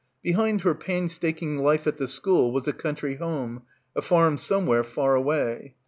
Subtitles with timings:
[0.23, 3.61] Behind her painstaking life at the school was a country home,
[3.95, 5.75] a farm somewhere far away.